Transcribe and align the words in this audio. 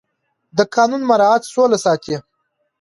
د 0.57 0.59
قانون 0.73 1.01
مراعت 1.09 1.43
سوله 1.53 1.77
ساتي 1.85 2.15